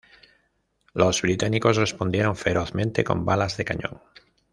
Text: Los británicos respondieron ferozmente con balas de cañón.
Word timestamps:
Los 0.95 1.21
británicos 1.21 1.77
respondieron 1.77 2.35
ferozmente 2.35 3.03
con 3.03 3.23
balas 3.23 3.55
de 3.57 3.65
cañón. 3.65 4.01